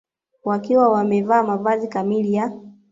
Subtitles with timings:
[0.43, 2.51] wakiwa wamevaa mavazi kamili ya